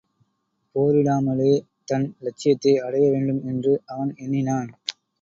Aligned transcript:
போரிடாமலே 0.75 1.51
தன் 1.85 2.07
இலட்சியத்தை 2.19 2.73
அடைய 2.77 3.05
வேண்டும் 3.11 3.41
என்று 3.45 3.81
அவன் 3.85 4.13
எண்ணினான். 4.17 4.69